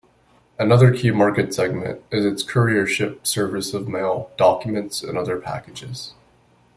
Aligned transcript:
Another 0.57 0.91
key 0.91 1.11
market 1.11 1.53
segment 1.53 2.01
is 2.11 2.25
its 2.25 2.41
couriership 2.43 3.27
service 3.27 3.71
of 3.75 3.87
mail, 3.87 4.31
documents 4.35 5.03
and 5.03 5.15
other 5.15 5.39
packages. 5.39 6.15